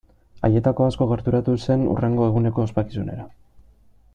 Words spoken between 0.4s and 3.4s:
Haietako asko gerturatu zen hurrengo eguneko ospakizunera.